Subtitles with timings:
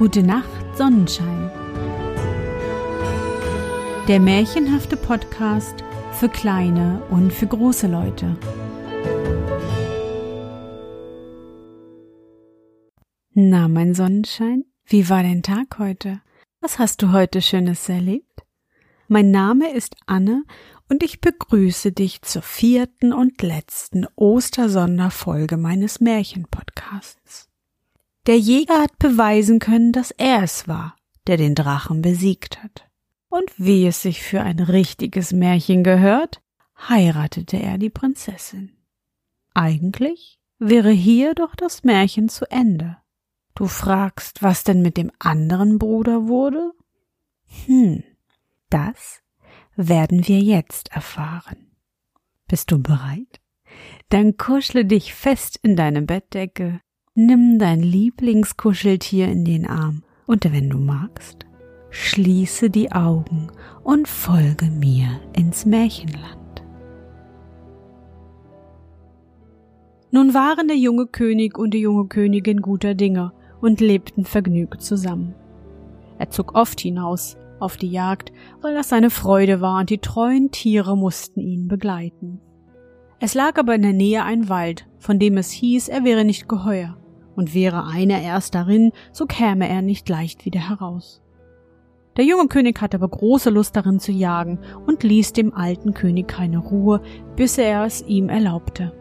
[0.00, 1.50] Gute Nacht, Sonnenschein.
[4.08, 8.34] Der märchenhafte Podcast für kleine und für große Leute.
[13.34, 16.22] Na, mein Sonnenschein, wie war dein Tag heute?
[16.62, 18.46] Was hast du heute Schönes erlebt?
[19.06, 20.44] Mein Name ist Anne
[20.88, 27.49] und ich begrüße dich zur vierten und letzten Ostersonderfolge meines Märchenpodcasts.
[28.26, 32.88] Der Jäger hat beweisen können, dass er es war, der den Drachen besiegt hat.
[33.28, 36.42] Und wie es sich für ein richtiges Märchen gehört,
[36.88, 38.76] heiratete er die Prinzessin.
[39.54, 42.98] Eigentlich wäre hier doch das Märchen zu Ende.
[43.54, 46.72] Du fragst, was denn mit dem anderen Bruder wurde?
[47.66, 48.02] Hm,
[48.68, 49.22] das
[49.76, 51.70] werden wir jetzt erfahren.
[52.48, 53.40] Bist du bereit?
[54.08, 56.80] Dann kuschle dich fest in deine Bettdecke,
[57.22, 61.44] Nimm dein Lieblingskuscheltier in den Arm und wenn du magst,
[61.90, 63.48] schließe die Augen
[63.82, 66.64] und folge mir ins Märchenland.
[70.10, 75.34] Nun waren der junge König und die junge Königin guter Dinge und lebten vergnügt zusammen.
[76.18, 80.52] Er zog oft hinaus auf die Jagd, weil das seine Freude war und die treuen
[80.52, 82.40] Tiere mussten ihn begleiten.
[83.18, 86.48] Es lag aber in der Nähe ein Wald, von dem es hieß, er wäre nicht
[86.48, 86.96] geheuer
[87.40, 91.22] und wäre einer erst darin, so käme er nicht leicht wieder heraus.
[92.18, 96.28] Der junge König hatte aber große Lust darin zu jagen und ließ dem alten König
[96.28, 97.00] keine Ruhe,
[97.36, 98.92] bis er es ihm erlaubte.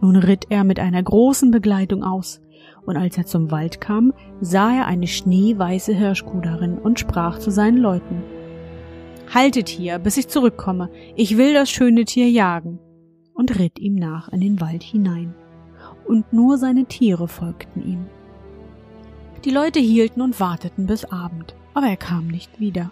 [0.00, 2.40] Nun ritt er mit einer großen Begleitung aus,
[2.86, 7.50] und als er zum Wald kam, sah er eine schneeweiße Hirschkuh darin und sprach zu
[7.50, 8.22] seinen Leuten
[9.34, 12.78] Haltet hier, bis ich zurückkomme, ich will das schöne Tier jagen,
[13.34, 15.34] und ritt ihm nach in den Wald hinein
[16.06, 18.06] und nur seine Tiere folgten ihm.
[19.44, 22.90] Die Leute hielten und warteten bis Abend, aber er kam nicht wieder.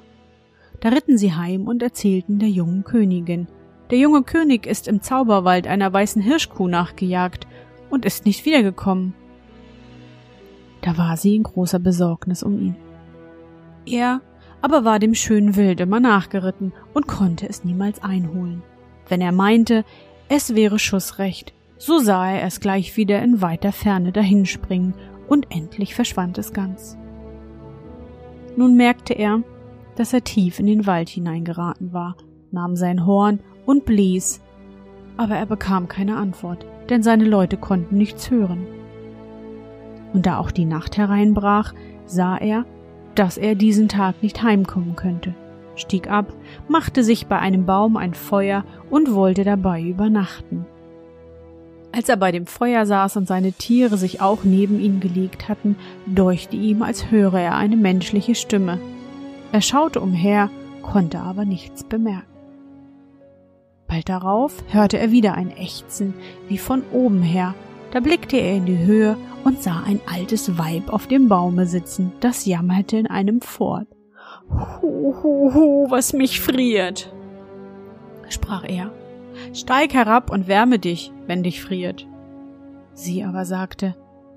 [0.81, 3.47] Da ritten sie heim und erzählten der jungen Königin.
[3.91, 7.47] Der junge König ist im Zauberwald einer weißen Hirschkuh nachgejagt
[7.89, 9.15] und ist nicht wiedergekommen.
[10.81, 12.77] Da war sie in großer Besorgnis um ihn.
[13.87, 14.21] Er
[14.61, 18.63] aber war dem schönen Wild immer nachgeritten und konnte es niemals einholen.
[19.09, 19.85] Wenn er meinte,
[20.29, 21.53] es wäre Schussrecht,
[21.85, 24.95] so sah er es gleich wieder in weiter Ferne dahinspringen,
[25.27, 26.97] und endlich verschwand es ganz.
[28.57, 29.43] Nun merkte er,
[29.97, 32.17] dass er tief in den Wald hineingeraten war,
[32.53, 34.41] nahm sein Horn und blies,
[35.17, 38.65] aber er bekam keine Antwort, denn seine Leute konnten nichts hören.
[40.13, 41.75] Und da auch die Nacht hereinbrach,
[42.07, 42.65] sah er,
[43.17, 45.35] dass er diesen Tag nicht heimkommen könnte,
[45.75, 46.33] stieg ab,
[46.69, 50.65] machte sich bei einem Baum ein Feuer und wollte dabei übernachten.
[51.95, 55.77] Als er bei dem Feuer saß und seine Tiere sich auch neben ihn gelegt hatten,
[56.07, 58.79] deuchte ihm, als höre er eine menschliche Stimme.
[59.53, 60.49] Er schaute umher,
[60.81, 62.27] konnte aber nichts bemerken.
[63.87, 66.15] Bald darauf hörte er wieder ein Ächzen,
[66.49, 67.55] wie von oben her.
[67.91, 72.11] Da blickte er in die Höhe und sah ein altes Weib auf dem Baume sitzen,
[72.21, 73.87] das jammerte in einem fort.
[74.49, 77.13] Hu, hu, hu, was mich friert,
[78.31, 78.91] sprach er
[79.53, 82.07] Steig herab und wärme dich, wenn dich friert.
[82.95, 83.95] Sie aber sagte,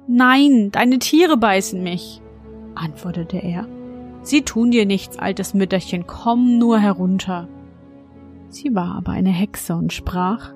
[0.07, 2.22] Nein, deine Tiere beißen mich,
[2.75, 3.67] antwortete er.
[4.22, 7.47] Sie tun dir nichts, altes Mütterchen, komm nur herunter.
[8.50, 10.53] Sie war aber eine Hexe und sprach,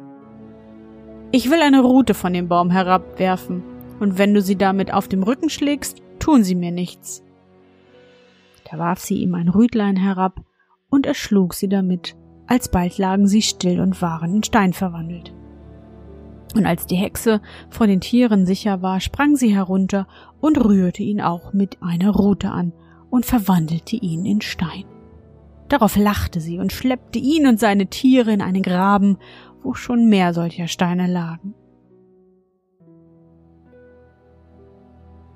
[1.32, 3.64] Ich will eine Rute von dem Baum herabwerfen,
[4.00, 7.24] und wenn du sie damit auf dem Rücken schlägst, tun sie mir nichts.
[8.70, 10.42] Da warf sie ihm ein Rütlein herab,
[10.90, 12.16] und er schlug sie damit
[12.50, 15.34] alsbald lagen sie still und waren in Stein verwandelt.
[16.56, 20.08] Und als die Hexe vor den Tieren sicher war, sprang sie herunter
[20.42, 22.74] und rührte ihn auch mit einer Rute an
[23.12, 24.86] und verwandelte ihn in Stein.
[25.68, 29.20] Darauf lachte sie und schleppte ihn und seine Tiere in einen Graben,
[29.62, 31.54] wo schon mehr solcher Steine lagen.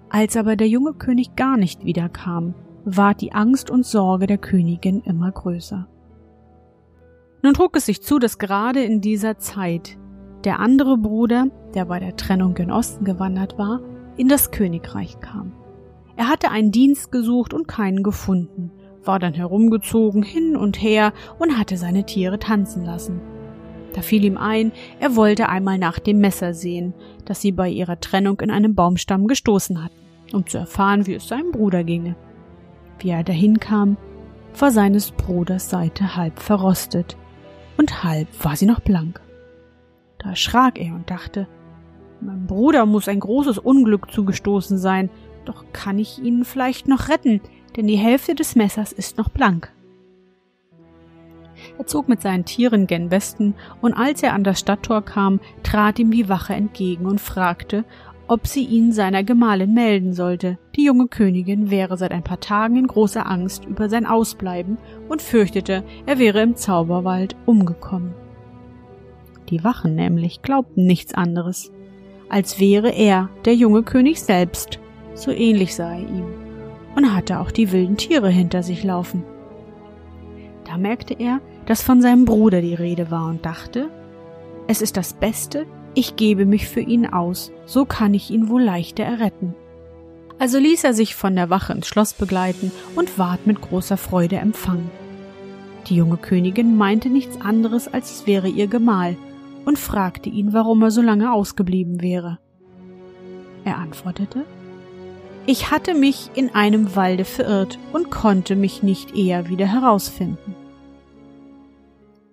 [0.10, 2.56] Als aber der junge König gar nicht wiederkam,
[2.86, 5.88] ward die Angst und Sorge der Königin immer größer.
[7.44, 9.98] Nun trug es sich zu, dass gerade in dieser Zeit
[10.46, 13.82] der andere Bruder, der bei der Trennung gen Osten gewandert war,
[14.16, 15.52] in das Königreich kam.
[16.16, 18.72] Er hatte einen Dienst gesucht und keinen gefunden,
[19.04, 23.20] war dann herumgezogen hin und her und hatte seine Tiere tanzen lassen.
[23.94, 26.94] Da fiel ihm ein, er wollte einmal nach dem Messer sehen,
[27.26, 29.98] das sie bei ihrer Trennung in einem Baumstamm gestoßen hatten,
[30.32, 32.16] um zu erfahren, wie es seinem Bruder ginge.
[33.00, 33.98] Wie er dahin kam,
[34.58, 37.18] war seines Bruders Seite halb verrostet,
[37.78, 39.22] und halb war sie noch blank.
[40.20, 41.48] Da erschrak er und dachte,
[42.22, 45.10] meinem Bruder muss ein großes Unglück zugestoßen sein,
[45.46, 47.42] Doch kann ich ihn vielleicht noch retten,
[47.76, 49.74] denn die Hälfte des Messers ist noch blank.
[51.78, 56.00] Er zog mit seinen Tieren gen Westen, und als er an das Stadttor kam, trat
[56.00, 57.84] ihm die Wache entgegen und fragte,
[58.28, 60.58] ob sie ihn seiner Gemahlin melden sollte.
[60.76, 64.78] Die junge Königin wäre seit ein paar Tagen in großer Angst über sein Ausbleiben
[65.10, 68.14] und fürchtete, er wäre im Zauberwald umgekommen.
[69.50, 71.72] Die Wachen nämlich glaubten nichts anderes,
[72.30, 74.80] als wäre er der junge König selbst,
[75.14, 76.26] so ähnlich sah er ihm,
[76.96, 79.24] und hatte auch die wilden Tiere hinter sich laufen.
[80.66, 83.90] Da merkte er, dass von seinem Bruder die Rede war und dachte,
[84.68, 88.64] es ist das Beste, ich gebe mich für ihn aus, so kann ich ihn wohl
[88.64, 89.54] leichter erretten.
[90.40, 94.38] Also ließ er sich von der Wache ins Schloss begleiten und ward mit großer Freude
[94.38, 94.90] empfangen.
[95.88, 99.18] Die junge Königin meinte nichts anderes, als es wäre ihr Gemahl,
[99.66, 102.40] und fragte ihn, warum er so lange ausgeblieben wäre.
[103.64, 104.46] Er antwortete
[105.46, 110.56] Ich hatte mich in einem Walde verirrt und konnte mich nicht eher wieder herausfinden.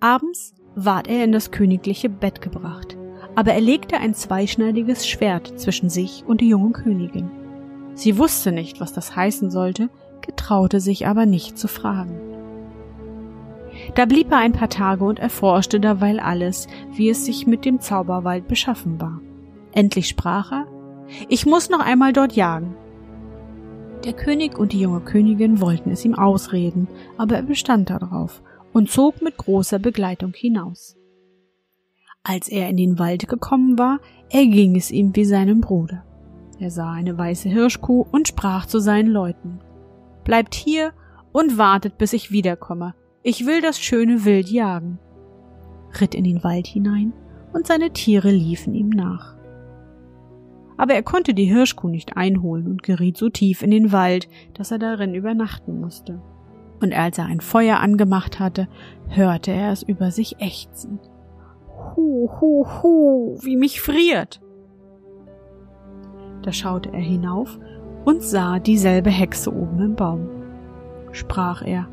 [0.01, 2.97] Abends ward er in das königliche Bett gebracht
[3.35, 7.31] aber er legte ein zweischneidiges Schwert zwischen sich und die junge Königin.
[7.95, 9.91] Sie wusste nicht, was das heißen sollte,
[10.21, 12.21] getraute sich aber nicht zu fragen.
[13.95, 17.81] Da blieb er ein paar Tage und erforschte derweil alles, wie es sich mit dem
[17.81, 19.21] Zauberwald beschaffen war.
[19.73, 20.67] Endlich sprach er
[21.29, 22.77] Ich muss noch einmal dort jagen.
[24.05, 26.89] Der König und die junge Königin wollten es ihm ausreden,
[27.19, 28.43] aber er bestand darauf
[28.73, 30.97] und zog mit großer Begleitung hinaus.
[32.23, 36.05] Als er in den Wald gekommen war, erging es ihm wie seinem Bruder.
[36.59, 39.61] Er sah eine weiße Hirschkuh und sprach zu seinen Leuten
[40.25, 40.93] Bleibt hier
[41.33, 42.95] und wartet, bis ich wiederkomme.
[43.23, 44.99] Ich will das schöne Wild jagen.
[45.99, 47.15] Ritt in den Wald hinein,
[47.55, 49.35] und seine Tiere liefen ihm nach.
[50.77, 54.71] Aber er konnte die Hirschkuh nicht einholen und geriet so tief in den Wald, dass
[54.71, 56.21] er darin übernachten musste.
[56.81, 58.69] Und als er ein Feuer angemacht hatte,
[59.09, 61.01] hörte er es über sich ächzen.
[61.95, 64.41] Hu, hu, hu, wie mich friert.
[66.43, 67.59] Da schaute er hinauf
[68.05, 70.29] und sah dieselbe Hexe oben im Baum.
[71.13, 71.89] Sprach er,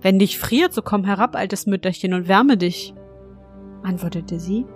[0.00, 2.94] Wenn dich friert, so komm herab, altes Mütterchen, und wärme dich.
[3.82, 4.66] Antwortete sie,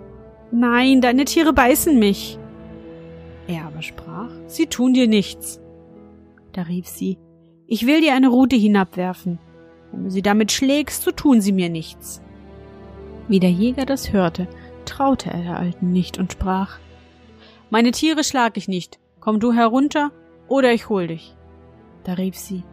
[0.51, 2.39] Nein, deine Tiere beißen mich.
[3.47, 5.59] Er aber sprach, Sie tun dir nichts.
[6.53, 7.19] Da rief sie,
[7.67, 9.39] Ich will dir eine Rute hinabwerfen.
[9.91, 12.21] Wenn du sie damit schlägst, so tun sie mir nichts.
[13.29, 14.47] Wie der Jäger das hörte,
[14.85, 16.79] traute er der Alten nicht und sprach
[17.69, 20.11] Meine Tiere schlag ich nicht, komm du herunter,
[20.47, 21.35] oder ich hol dich.
[22.03, 22.63] Da rief sie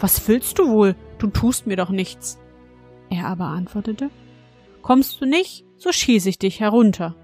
[0.00, 0.96] Was willst du wohl?
[1.18, 2.40] Du tust mir doch nichts.
[3.08, 4.10] Er aber antwortete
[4.82, 7.14] Kommst du nicht, so schieß ich dich herunter.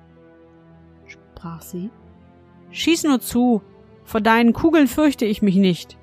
[1.07, 1.91] Sprach sie
[2.71, 3.63] Schieß nur zu,
[4.05, 5.97] vor deinen Kugeln fürchte ich mich nicht.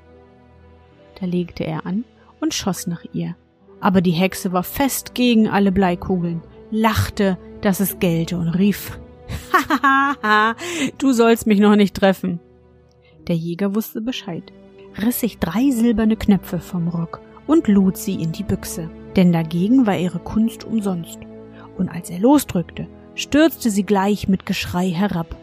[1.19, 2.03] Da legte er an
[2.41, 3.38] und schoss nach ihr,
[3.80, 6.41] aber die Hexe war fest gegen alle Bleikugeln,
[6.73, 8.99] lachte, dass es gelte und rief,
[9.53, 10.55] Hahaha,
[10.97, 12.39] du sollst mich noch nicht treffen.
[13.27, 14.51] Der Jäger wusste Bescheid,
[14.97, 19.85] riss sich drei silberne Knöpfe vom Rock und lud sie in die Büchse, denn dagegen
[19.85, 21.19] war ihre Kunst umsonst.
[21.77, 25.35] Und als er losdrückte, stürzte sie gleich mit Geschrei herab.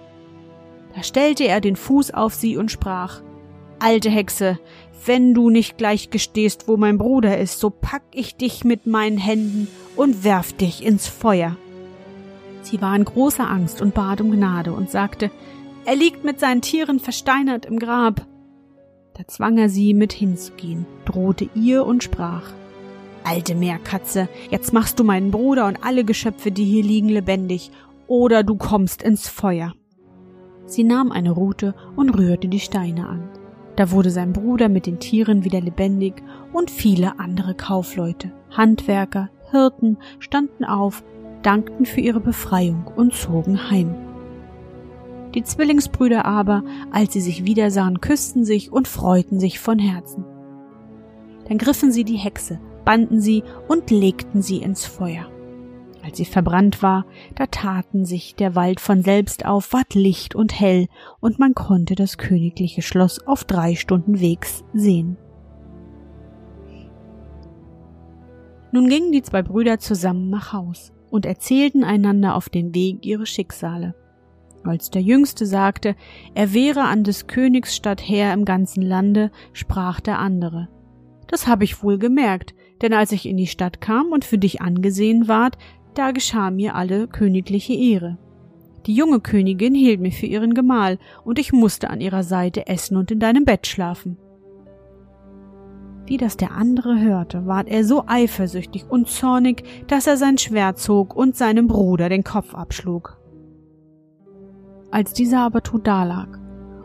[0.94, 3.22] Da stellte er den Fuß auf sie und sprach,
[3.78, 4.58] Alte Hexe,
[5.06, 9.16] wenn du nicht gleich gestehst, wo mein Bruder ist, so pack ich dich mit meinen
[9.16, 9.68] Händen
[10.00, 11.58] und werf dich ins Feuer.
[12.62, 15.30] Sie war in großer Angst und bat um Gnade und sagte,
[15.84, 18.26] er liegt mit seinen Tieren versteinert im Grab.
[19.12, 22.44] Da zwang er sie, mit hinzugehen, drohte ihr und sprach,
[23.24, 27.70] Alte Meerkatze, jetzt machst du meinen Bruder und alle Geschöpfe, die hier liegen, lebendig,
[28.06, 29.74] oder du kommst ins Feuer.
[30.64, 33.28] Sie nahm eine Rute und rührte die Steine an.
[33.76, 36.22] Da wurde sein Bruder mit den Tieren wieder lebendig
[36.54, 41.02] und viele andere Kaufleute, Handwerker, Hirten standen auf,
[41.42, 43.94] dankten für ihre Befreiung und zogen heim.
[45.34, 50.24] Die Zwillingsbrüder aber, als sie sich wiedersahen, küssten sich und freuten sich von Herzen.
[51.48, 55.26] Dann griffen sie die Hexe, banden sie und legten sie ins Feuer.
[56.02, 57.04] Als sie verbrannt war,
[57.34, 60.88] da taten sich der Wald von selbst auf, ward licht und hell,
[61.20, 65.16] und man konnte das königliche Schloss auf drei Stunden Wegs sehen.
[68.72, 73.26] Nun gingen die zwei Brüder zusammen nach Haus und erzählten einander auf dem Weg ihre
[73.26, 73.94] Schicksale.
[74.62, 75.96] Als der Jüngste sagte,
[76.34, 80.68] er wäre an des Königs Stadt Herr im ganzen Lande, sprach der andere.
[81.26, 84.60] Das habe ich wohl gemerkt, denn als ich in die Stadt kam und für dich
[84.60, 85.56] angesehen ward,
[85.94, 88.18] da geschah mir alle königliche Ehre.
[88.86, 92.96] Die junge Königin hielt mich für ihren Gemahl, und ich musste an ihrer Seite essen
[92.96, 94.16] und in deinem Bett schlafen.
[96.10, 100.80] Wie das der andere hörte, ward er so eifersüchtig und zornig, dass er sein Schwert
[100.80, 103.16] zog und seinem Bruder den Kopf abschlug.
[104.90, 106.40] Als dieser aber tot dalag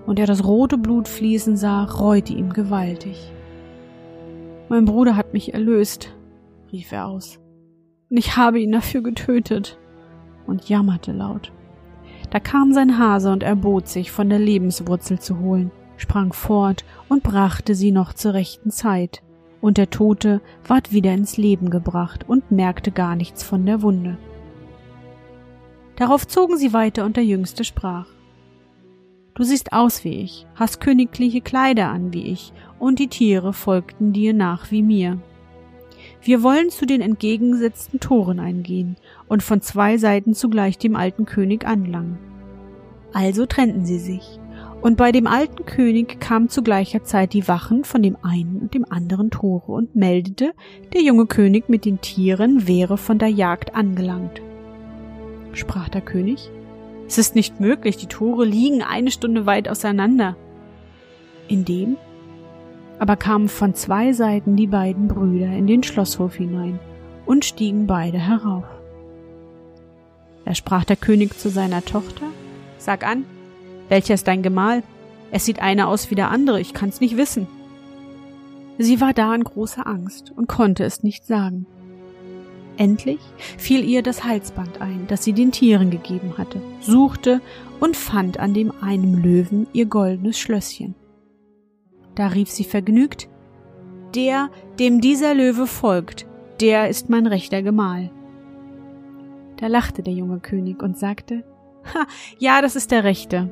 [0.05, 3.33] und er das rote Blut fließen sah, reute ihm gewaltig.
[4.69, 6.15] Mein Bruder hat mich erlöst,
[6.71, 7.39] rief er aus,
[8.11, 9.79] und ich habe ihn dafür getötet,
[10.45, 11.51] und jammerte laut.
[12.29, 17.23] Da kam sein Hase und erbot sich, von der Lebenswurzel zu holen, sprang fort und
[17.23, 19.21] brachte sie noch zur rechten Zeit,
[19.61, 24.17] und der Tote ward wieder ins Leben gebracht und merkte gar nichts von der Wunde.
[25.95, 28.07] Darauf zogen sie weiter und der Jüngste sprach.
[29.33, 34.13] Du siehst aus wie ich, hast königliche Kleider an wie ich, und die Tiere folgten
[34.13, 35.19] dir nach wie mir.
[36.21, 38.95] Wir wollen zu den entgegengesetzten Toren eingehen
[39.27, 42.17] und von zwei Seiten zugleich dem alten König anlangen.
[43.13, 44.39] Also trennten sie sich,
[44.85, 48.73] und bei dem alten König kamen zu gleicher Zeit die Wachen von dem einen und
[48.73, 50.53] dem anderen Tore und meldete,
[50.93, 54.41] der junge König mit den Tieren wäre von der Jagd angelangt
[55.57, 56.49] sprach der König.
[57.07, 60.35] Es ist nicht möglich, die Tore liegen eine Stunde weit auseinander.
[61.47, 61.97] Indem
[62.97, 66.79] aber kamen von zwei Seiten die beiden Brüder in den Schlosshof hinein
[67.25, 68.63] und stiegen beide herauf.
[70.45, 72.25] Da sprach der König zu seiner Tochter,
[72.77, 73.25] Sag an,
[73.89, 74.83] welcher ist dein Gemahl?
[75.31, 77.47] Es sieht einer aus wie der andere, ich kann's nicht wissen.
[78.77, 81.65] Sie war da in großer Angst und konnte es nicht sagen.
[82.77, 83.19] Endlich
[83.57, 87.41] fiel ihr das Halsband ein, das sie den Tieren gegeben hatte, suchte
[87.79, 90.93] und fand an dem einen Löwen ihr goldenes Schlösschen.
[92.15, 93.29] Da rief sie vergnügt
[94.13, 94.49] Der,
[94.79, 96.25] dem dieser Löwe folgt,
[96.59, 98.11] der ist mein rechter Gemahl.
[99.57, 101.43] Da lachte der junge König und sagte
[101.93, 102.07] Ha,
[102.39, 103.51] ja, das ist der rechte.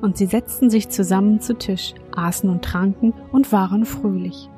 [0.00, 4.50] Und sie setzten sich zusammen zu Tisch, aßen und tranken und waren fröhlich.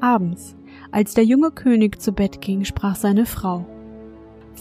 [0.00, 0.56] Abends
[0.90, 3.66] als der junge König zu Bett ging, sprach seine Frau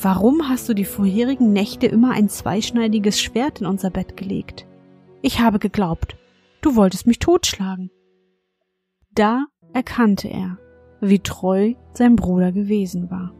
[0.01, 4.65] Warum hast du die vorherigen Nächte immer ein zweischneidiges Schwert in unser Bett gelegt?
[5.21, 6.15] Ich habe geglaubt,
[6.61, 7.91] du wolltest mich totschlagen.
[9.13, 10.57] Da erkannte er,
[11.01, 13.33] wie treu sein Bruder gewesen war.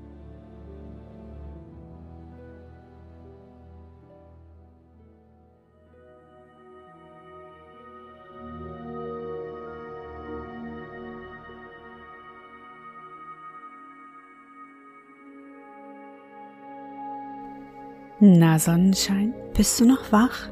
[18.24, 20.48] Na Sonnenschein, bist du noch wach?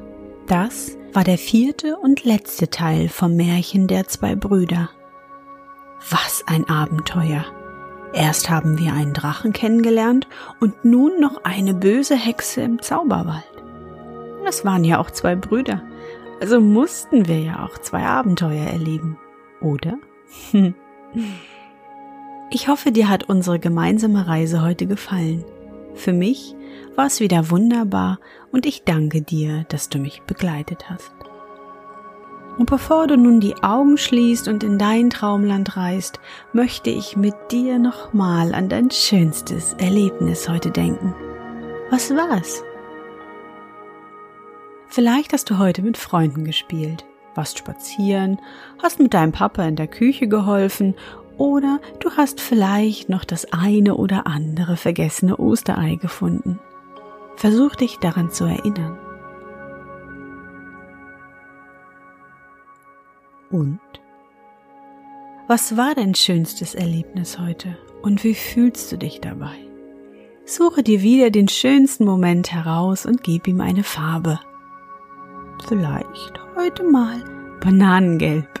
[0.48, 4.90] Das war der vierte und letzte Teil vom Märchen der zwei Brüder.
[6.10, 7.44] Was ein Abenteuer!
[8.12, 10.26] Erst haben wir einen Drachen kennengelernt
[10.58, 13.44] und nun noch eine böse Hexe im Zauberwald.
[14.48, 15.80] Es waren ja auch zwei Brüder,
[16.40, 19.16] also mussten wir ja auch zwei Abenteuer erleben,
[19.60, 19.96] oder?
[22.52, 25.44] Ich hoffe, dir hat unsere gemeinsame Reise heute gefallen.
[25.94, 26.54] Für mich
[26.96, 28.18] war es wieder wunderbar
[28.52, 31.14] und ich danke dir, dass du mich begleitet hast.
[32.58, 36.20] Und bevor du nun die Augen schließt und in dein Traumland reist,
[36.52, 41.14] möchte ich mit dir nochmal an dein schönstes Erlebnis heute denken.
[41.90, 42.62] Was war's?
[44.88, 47.04] Vielleicht hast du heute mit Freunden gespielt,
[47.34, 48.40] warst spazieren,
[48.82, 50.94] hast mit deinem Papa in der Küche geholfen
[51.40, 56.60] oder du hast vielleicht noch das eine oder andere vergessene Osterei gefunden.
[57.36, 58.98] Versuch dich daran zu erinnern.
[63.50, 63.80] Und?
[65.48, 69.56] Was war dein schönstes Erlebnis heute und wie fühlst du dich dabei?
[70.44, 74.38] Suche dir wieder den schönsten Moment heraus und gib ihm eine Farbe.
[75.66, 77.24] Vielleicht heute mal
[77.60, 78.60] Bananengelb.